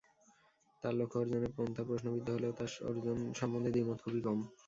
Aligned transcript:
তাঁর 0.83 0.93
লক্ষ্য 0.99 1.17
অর্জনের 1.19 1.55
পন্থা 1.57 1.83
প্রশ্নবিদ্ধ 1.89 2.27
হলেও 2.31 2.57
তাঁর 2.57 2.71
অর্জন 2.89 3.17
সম্বন্ধে 3.39 3.71
দ্বিমত 3.73 3.97
খুবই 4.03 4.21
কম। 4.25 4.39